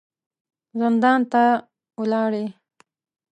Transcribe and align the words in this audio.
زندان 0.79 1.19
ته 1.31 1.43
ولاړې. 1.99 2.45